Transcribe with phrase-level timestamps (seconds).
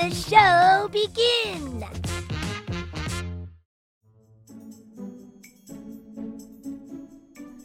[0.00, 1.84] The show begin.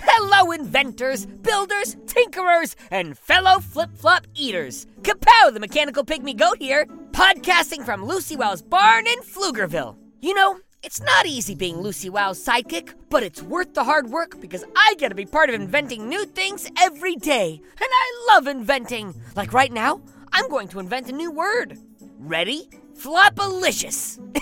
[0.00, 4.86] Hello, inventors, builders, tinkerers, and fellow flip flop eaters.
[5.02, 9.96] Kapow, the mechanical pygmy goat here, podcasting from Lucy Wow's barn in Pflugerville.
[10.20, 14.40] You know, it's not easy being Lucy Wow's sidekick, but it's worth the hard work
[14.40, 17.60] because I get to be part of inventing new things every day.
[17.72, 19.14] And I love inventing.
[19.36, 20.00] Like right now,
[20.32, 21.78] I'm going to invent a new word.
[22.24, 22.68] Ready?
[22.96, 24.20] Flopalicious.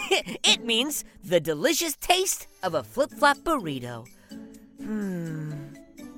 [0.45, 4.07] it means the delicious taste of a flip flop burrito.
[4.79, 5.51] Hmm,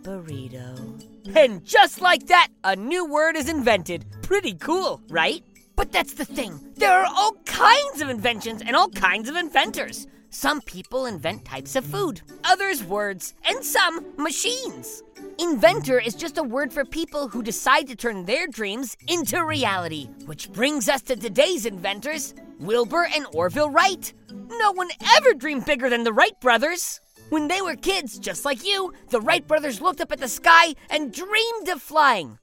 [0.02, 1.36] burrito.
[1.36, 4.04] And just like that, a new word is invented.
[4.22, 5.44] Pretty cool, right?
[5.77, 6.58] But that's the thing.
[6.74, 10.08] There are all kinds of inventions and all kinds of inventors.
[10.30, 15.04] Some people invent types of food, others words, and some machines.
[15.42, 20.08] Inventor is just a word for people who decide to turn their dreams into reality.
[20.24, 24.12] Which brings us to today's inventors Wilbur and Orville Wright.
[24.30, 27.00] No one ever dreamed bigger than the Wright brothers.
[27.30, 30.76] When they were kids, just like you, the Wright brothers looked up at the sky
[30.90, 32.38] and dreamed of flying.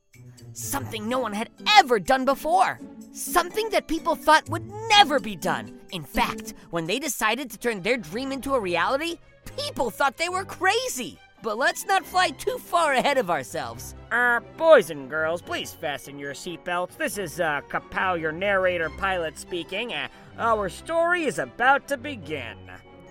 [0.52, 2.81] Something no one had ever done before.
[3.14, 5.80] Something that people thought would never be done.
[5.94, 9.20] In fact, when they decided to turn their dream into a reality,
[9.58, 11.17] people thought they were crazy.
[11.42, 13.95] But let's not fly too far ahead of ourselves.
[14.12, 16.98] Uh, boys and girls, please fasten your seatbelts.
[16.98, 19.94] This is, uh, Kapow, your narrator pilot speaking.
[19.94, 22.58] Uh, our story is about to begin.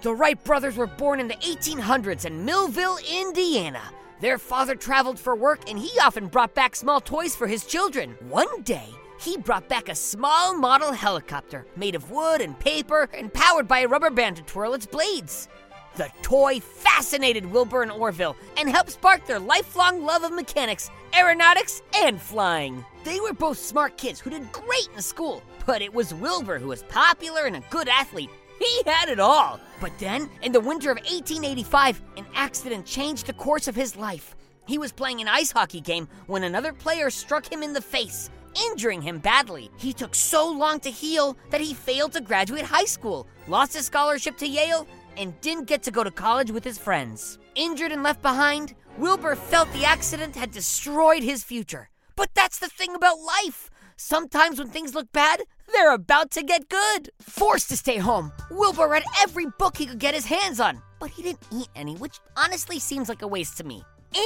[0.03, 3.83] The Wright brothers were born in the 1800s in Millville, Indiana.
[4.21, 8.16] Their father traveled for work and he often brought back small toys for his children.
[8.28, 8.89] One day,
[9.21, 13.81] he brought back a small model helicopter made of wood and paper and powered by
[13.81, 15.49] a rubber band to twirl its blades.
[15.98, 21.82] The toy fascinated Wilbur and Orville and helped spark their lifelong love of mechanics, aeronautics,
[21.92, 22.84] and flying.
[23.03, 26.69] They were both smart kids who did great in school, but it was Wilbur who
[26.69, 28.31] was popular and a good athlete.
[28.60, 29.59] He had it all.
[29.81, 34.36] But then, in the winter of 1885, an accident changed the course of his life.
[34.69, 38.30] He was playing an ice hockey game when another player struck him in the face,
[38.70, 39.69] injuring him badly.
[39.78, 43.86] He took so long to heal that he failed to graduate high school, lost his
[43.86, 44.86] scholarship to Yale,
[45.19, 47.39] and didn't get to go to college with his friends.
[47.55, 51.91] Injured and left behind, Wilbur felt the accident had destroyed his future.
[52.17, 53.71] But that's the thing about life.
[53.97, 55.43] Sometimes when things look bad,
[55.73, 57.11] they're about to get good.
[57.21, 61.11] Forced to stay home, Wilbur read every book he could get his hands on, but
[61.11, 63.83] he didn't eat any, which honestly seems like a waste to me.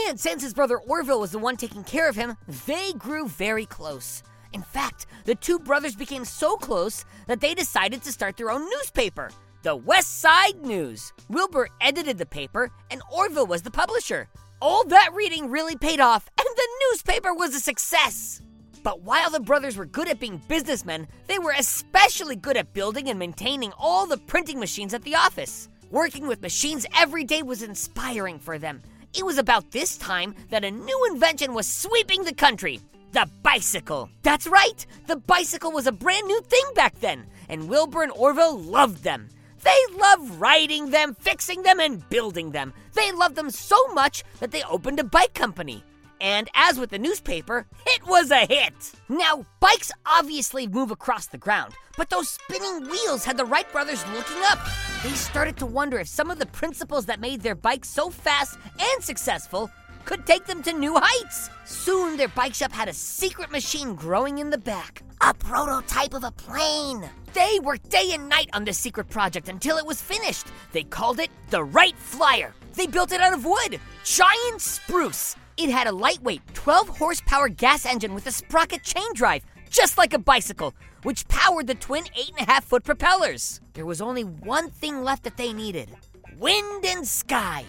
[0.08, 2.36] And since his brother Orville was the one taking care of him,
[2.66, 4.22] they grew very close.
[4.52, 8.68] In fact, the two brothers became so close that they decided to start their own
[8.68, 9.30] newspaper,
[9.62, 11.12] the West Side News.
[11.28, 14.28] Wilbur edited the paper, and Orville was the publisher.
[14.60, 18.40] All that reading really paid off, and the newspaper was a success.
[18.82, 23.08] But while the brothers were good at being businessmen, they were especially good at building
[23.08, 25.68] and maintaining all the printing machines at the office.
[25.90, 28.82] Working with machines every day was inspiring for them.
[29.14, 32.80] It was about this time that a new invention was sweeping the country
[33.12, 34.08] the bicycle.
[34.22, 38.58] That's right, the bicycle was a brand new thing back then, and Wilbur and Orville
[38.58, 39.28] loved them.
[39.62, 42.72] They loved riding them, fixing them, and building them.
[42.94, 45.84] They loved them so much that they opened a bike company.
[46.20, 48.92] And as with the newspaper, it was a hit.
[49.08, 54.04] Now, bikes obviously move across the ground, but those spinning wheels had the Wright brothers
[54.14, 54.60] looking up.
[55.02, 58.56] They started to wonder if some of the principles that made their bikes so fast
[58.78, 59.68] and successful
[60.04, 61.50] could take them to new heights.
[61.64, 66.24] Soon, their bike shop had a secret machine growing in the back a prototype of
[66.24, 67.08] a plane.
[67.32, 70.48] They worked day and night on this secret project until it was finished.
[70.72, 72.52] They called it the Wright Flyer.
[72.74, 75.36] They built it out of wood, giant spruce.
[75.56, 80.12] It had a lightweight 12 horsepower gas engine with a sprocket chain drive, just like
[80.12, 80.74] a bicycle,
[81.04, 83.60] which powered the twin 8.5 foot propellers.
[83.74, 85.90] There was only one thing left that they needed
[86.38, 87.64] wind and sky.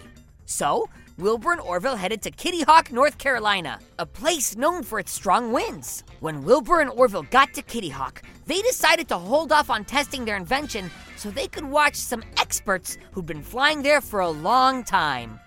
[0.46, 5.12] So, Wilbur and Orville headed to Kitty Hawk, North Carolina, a place known for its
[5.12, 6.02] strong winds.
[6.18, 10.24] When Wilbur and Orville got to Kitty Hawk, they decided to hold off on testing
[10.24, 14.82] their invention so they could watch some experts who'd been flying there for a long
[14.82, 15.38] time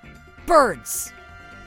[0.45, 1.11] birds.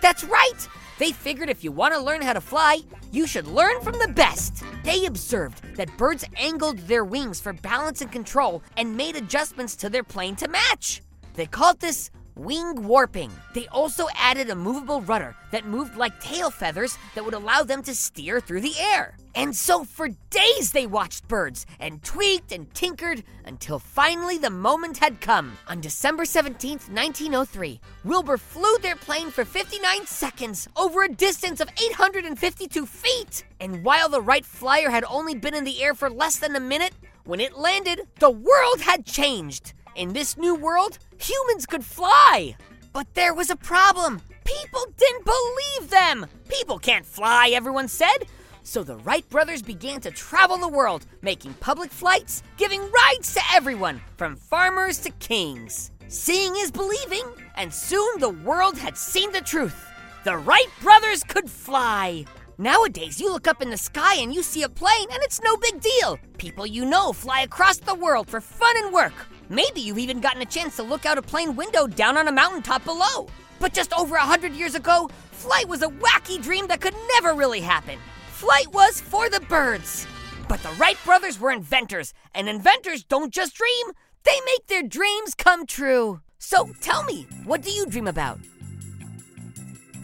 [0.00, 0.66] That's right!
[0.98, 2.78] They figured if you want to learn how to fly,
[3.12, 4.64] you should learn from the best.
[4.82, 9.90] They observed that birds angled their wings for balance and control and made adjustments to
[9.90, 11.02] their plane to match.
[11.34, 13.30] They called this wing warping.
[13.54, 17.82] They also added a movable rudder that moved like tail feathers that would allow them
[17.82, 19.16] to steer through the air.
[19.34, 24.98] And so for days they watched birds and tweaked and tinkered until finally the moment
[24.98, 25.56] had come.
[25.68, 31.68] On December 17, 1903, Wilbur flew their plane for 59 seconds over a distance of
[31.80, 33.44] 852 feet.
[33.60, 36.60] And while the Wright Flyer had only been in the air for less than a
[36.60, 36.94] minute,
[37.24, 39.74] when it landed, the world had changed.
[39.96, 42.56] In this new world, humans could fly.
[42.92, 44.20] But there was a problem.
[44.44, 46.26] People didn't believe them.
[46.48, 48.26] People can't fly, everyone said.
[48.62, 53.40] So the Wright brothers began to travel the world, making public flights, giving rides to
[53.52, 55.90] everyone, from farmers to kings.
[56.08, 57.24] Seeing is believing,
[57.56, 59.86] and soon the world had seen the truth.
[60.24, 62.24] The Wright brothers could fly.
[62.58, 65.56] Nowadays, you look up in the sky and you see a plane, and it's no
[65.56, 66.18] big deal.
[66.38, 69.14] People you know fly across the world for fun and work.
[69.50, 72.32] Maybe you've even gotten a chance to look out a plane window down on a
[72.32, 73.26] mountaintop below.
[73.58, 77.34] But just over a hundred years ago, flight was a wacky dream that could never
[77.34, 77.98] really happen.
[78.28, 80.06] Flight was for the birds.
[80.48, 83.86] But the Wright brothers were inventors, and inventors don't just dream,
[84.22, 86.20] they make their dreams come true.
[86.38, 88.38] So tell me, what do you dream about?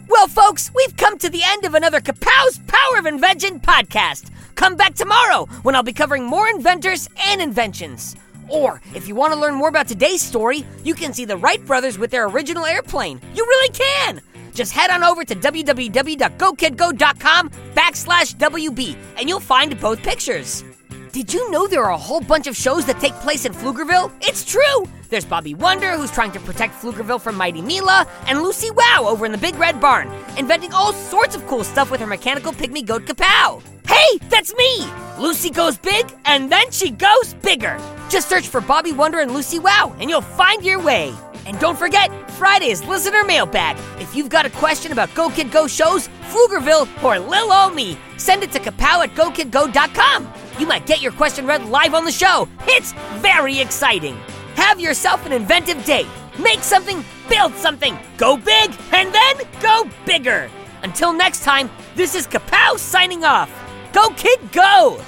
[0.09, 4.29] Well, folks, we've come to the end of another Kapow's Power of Invention podcast.
[4.55, 8.17] Come back tomorrow when I'll be covering more inventors and inventions.
[8.49, 11.65] Or, if you want to learn more about today's story, you can see the Wright
[11.65, 13.21] brothers with their original airplane.
[13.35, 14.21] You really can!
[14.53, 20.63] Just head on over to www.gokidgo.com backslash WB and you'll find both pictures.
[21.11, 24.11] Did you know there are a whole bunch of shows that take place in Pflugerville?
[24.21, 24.85] It's true!
[25.09, 29.25] There's Bobby Wonder, who's trying to protect Pflugerville from Mighty Mila, and Lucy Wow over
[29.25, 32.85] in the Big Red Barn, inventing all sorts of cool stuff with her mechanical pygmy
[32.85, 33.61] goat Kapow.
[33.87, 34.85] Hey, that's me!
[35.17, 37.79] Lucy goes big, and then she goes bigger.
[38.09, 41.13] Just search for Bobby Wonder and Lucy Wow, and you'll find your way.
[41.45, 43.77] And don't forget, Friday is listener mailbag.
[43.99, 47.97] If you've got a question about Go Kid Go shows, Pflugerville, or Lil O Me,
[48.17, 50.33] send it to kapow at gokidgo.com.
[50.59, 52.47] You might get your question read live on the show.
[52.61, 54.15] It's very exciting.
[54.55, 56.05] Have yourself an inventive day.
[56.39, 60.49] Make something, build something, go big, and then go bigger.
[60.83, 63.51] Until next time, this is Kapow signing off.
[63.93, 65.01] Go, kid, go!